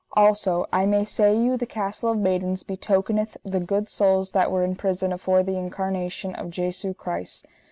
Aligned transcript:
Also 0.13 0.65
I 0.73 0.87
may 0.87 1.05
say 1.05 1.37
you 1.37 1.57
the 1.57 1.67
Castle 1.67 2.09
of 2.13 2.17
Maidens 2.17 2.63
betokeneth 2.63 3.37
the 3.45 3.59
good 3.59 3.87
souls 3.87 4.31
that 4.31 4.51
were 4.51 4.63
in 4.63 4.75
prison 4.75 5.13
afore 5.13 5.43
the 5.43 5.57
Incarnation 5.59 6.33
of 6.33 6.49
Jesu 6.49 6.95
Christ. 6.95 7.45